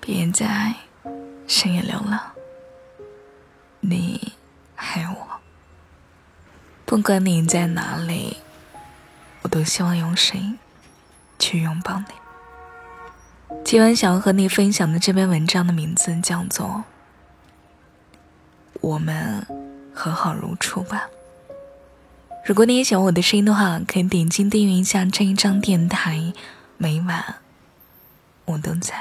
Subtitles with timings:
[0.00, 0.74] 别在
[1.46, 2.18] 深夜流浪，
[3.80, 4.32] 你
[4.74, 5.16] 还有我。
[6.84, 8.38] 不管你在哪里，
[9.42, 10.58] 我都希望用声音
[11.38, 12.06] 去拥抱你。
[13.64, 16.66] 今晚想要和你分享的这篇文章的名字叫做
[18.80, 19.46] 《我们
[19.92, 21.08] 和好如初吧》。
[22.44, 26.32] 如果你也喜欢我的声音的话，可以点击订阅一下这一张电台，
[26.76, 27.36] 每晚
[28.46, 28.94] 我都在。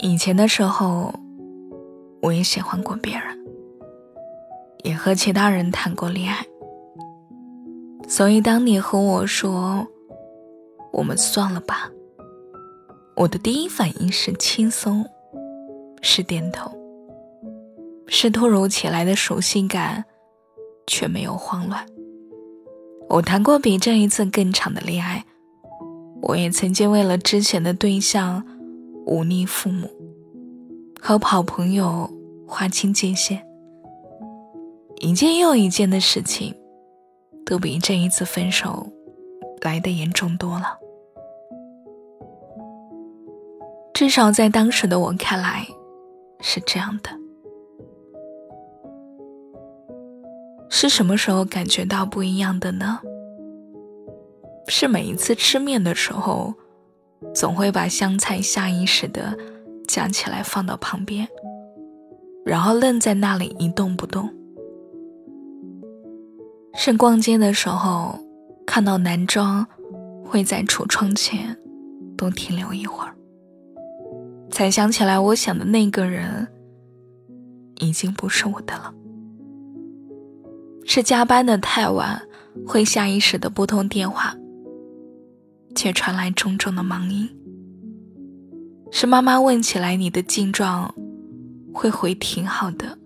[0.00, 1.12] 以前的时候，
[2.22, 3.22] 我也喜欢过别人，
[4.84, 6.46] 也和其他人谈过恋爱。
[8.06, 9.84] 所以，当你和我说
[10.94, 11.90] “我们算了吧”，
[13.16, 15.04] 我的第一反应是轻松，
[16.00, 16.70] 是点头，
[18.06, 20.04] 是突如其来的熟悉感，
[20.86, 21.84] 却没有慌乱。
[23.08, 25.24] 我谈过比这一次更长的恋爱，
[26.22, 28.44] 我也曾经为了之前的对象。
[29.08, 29.88] 忤逆父母，
[31.00, 32.10] 和好朋友
[32.46, 33.42] 划清界限，
[35.00, 36.54] 一件又一件的事情，
[37.46, 38.86] 都比这一次分手
[39.62, 40.78] 来的严重多了。
[43.94, 45.66] 至少在当时的我看来，
[46.40, 47.08] 是这样的。
[50.68, 53.00] 是什么时候感觉到不一样的呢？
[54.66, 56.52] 是每一次吃面的时候。
[57.34, 59.36] 总会把香菜下意识的
[59.86, 61.26] 夹起来放到旁边，
[62.44, 64.28] 然后愣在那里一动不动。
[66.74, 68.18] 是逛街的时候，
[68.66, 69.66] 看到男装，
[70.24, 71.56] 会在橱窗前
[72.16, 73.14] 多停留一会儿，
[74.50, 76.46] 才想起来我想的那个人
[77.76, 78.94] 已经不是我的了。
[80.84, 82.22] 是加班的太晚，
[82.66, 84.34] 会下意识的拨通电话。
[85.78, 87.30] 却传来重重的忙音。
[88.90, 90.92] 是妈妈问起来你的近状，
[91.72, 92.98] 会回挺好的，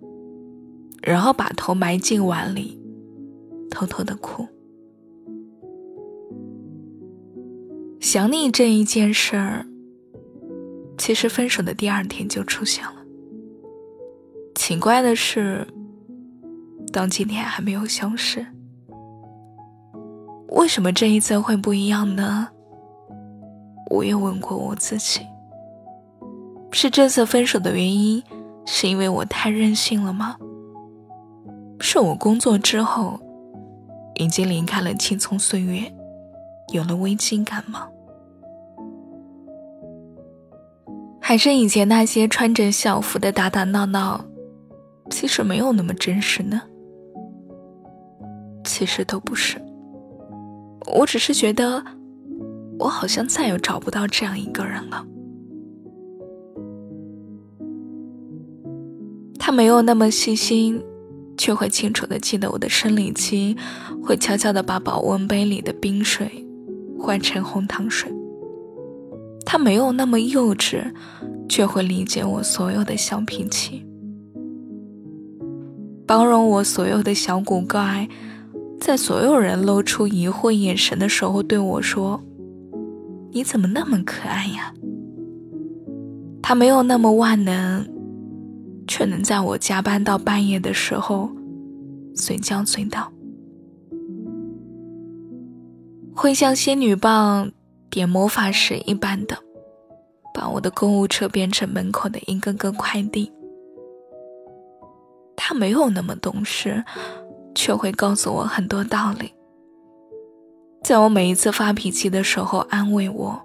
[1.03, 2.81] 然后把头埋进碗里，
[3.71, 4.49] 偷偷的哭。
[8.00, 9.66] 想你这一件事儿，
[10.97, 13.05] 其实分手的第二天就出现了。
[14.55, 15.66] 奇怪的是，
[16.91, 18.47] 到今天还没有消失。
[20.49, 22.49] 为什么这一次会不一样呢？
[23.92, 25.20] 我也问过我自己：
[26.70, 28.22] 是这次分手的原因，
[28.64, 30.34] 是因为我太任性了吗？
[31.78, 33.20] 是我工作之后，
[34.14, 35.92] 已经离开了青葱岁月，
[36.72, 37.86] 有了危机感吗？
[41.20, 44.25] 还是以前那些穿着校服的打打闹闹，
[45.10, 46.62] 其实没有那么真实呢？
[48.64, 49.60] 其实都不是，
[50.97, 51.84] 我只是觉得。
[52.82, 55.06] 我好像再也找不到这样一个人了。
[59.38, 60.82] 他没有那么细心，
[61.37, 63.56] 却会清楚的记得我的生理期，
[64.03, 66.44] 会悄悄的把保温杯里的冰水
[66.98, 68.12] 换成红糖水。
[69.47, 70.93] 他没有那么幼稚，
[71.49, 73.84] 却会理解我所有的小脾气，
[76.06, 78.09] 包容我所有的小古怪，
[78.81, 82.20] 在所有人露出疑惑眼神的时候对我说。
[83.34, 84.75] 你怎么那么可爱呀？
[86.43, 87.87] 他没有那么万能，
[88.87, 91.31] 却能在我加班到半夜的时候
[92.15, 93.10] 随叫随到，
[96.15, 97.50] 会像仙女棒
[97.88, 99.38] 点魔法石一般的
[100.34, 103.32] 把我的购物车变成门口的一个个快递。
[105.34, 106.84] 他没有那么懂事，
[107.55, 109.32] 却会告诉我很多道理。
[110.82, 113.40] 在我每一次发脾气的时候安慰我，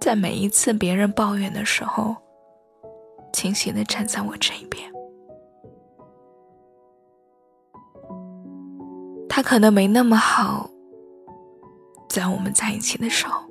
[0.00, 2.16] 在每一次别人抱怨的时候，
[3.32, 4.90] 清醒的站在我这一边。
[9.28, 10.68] 他可能没那么好，
[12.08, 13.46] 在我们在一起的时候，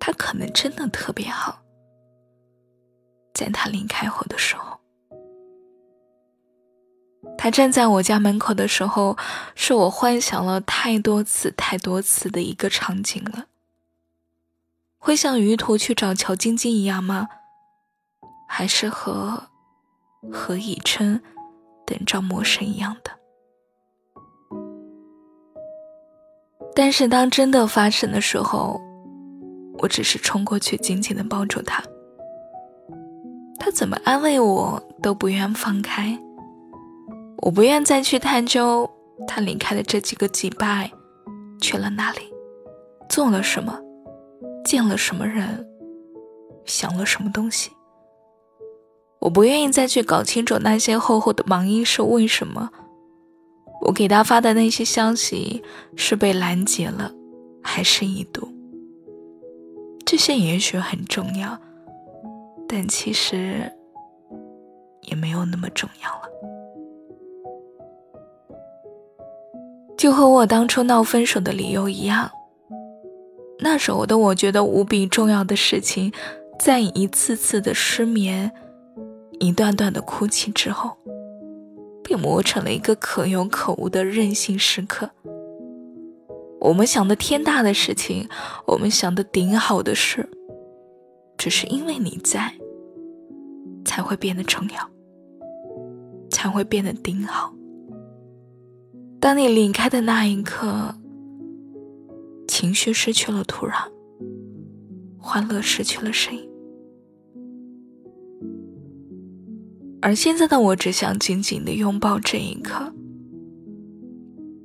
[0.00, 1.58] 他可能真的特别好，
[3.34, 4.71] 在他离开后的时候。
[7.42, 9.18] 他站在我家门口的时候，
[9.56, 13.46] 是我幻想了太多次、太多次的一个场景了。
[14.96, 17.26] 会像于途去找乔晶晶一样吗？
[18.48, 19.42] 还是和
[20.30, 21.20] 何以琛
[21.84, 23.10] 等赵默笙一样的？
[26.76, 28.80] 但是当真的发生的时候，
[29.78, 31.82] 我只是冲过去紧紧的抱住他，
[33.58, 36.16] 他怎么安慰我都不愿放开。
[37.42, 38.88] 我不愿再去探究
[39.26, 40.90] 他离开的这几个礼拜
[41.60, 42.20] 去了哪里，
[43.08, 43.78] 做了什么，
[44.64, 45.66] 见了什么人，
[46.64, 47.72] 想了什么东西。
[49.18, 52.70] 我不愿意再去搞清楚那些厚厚的盲音是为什么。
[53.82, 55.64] 我给他发的那些消息
[55.96, 57.12] 是被拦截了，
[57.60, 58.48] 还是已读？
[60.06, 61.58] 这些也许很重要，
[62.68, 63.72] 但其实
[65.02, 66.28] 也没有那么重要了。
[69.96, 72.30] 就和我当初闹分手的理由一样，
[73.60, 76.12] 那时候的我觉得无比重要的事情，
[76.58, 78.50] 在一次次的失眠、
[79.38, 80.96] 一段段的哭泣之后，
[82.02, 85.10] 被磨成了一个可有可无的任性时刻。
[86.60, 88.28] 我们想的天大的事情，
[88.66, 90.28] 我们想的顶好的事，
[91.36, 92.54] 只是因为你在，
[93.84, 94.90] 才会变得重要，
[96.30, 97.52] 才会变得顶好。
[99.22, 100.96] 当你离开的那一刻，
[102.48, 103.88] 情绪失去了土壤，
[105.16, 106.50] 欢乐失去了声音，
[110.00, 112.92] 而现在的我只想紧紧的拥抱这一刻。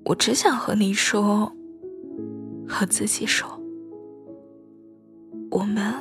[0.05, 1.51] 我只想和你说，
[2.67, 3.47] 和自己说，
[5.51, 5.93] 我们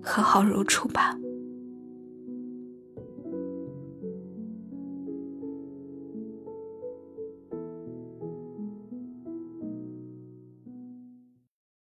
[0.00, 1.18] 和好如初吧。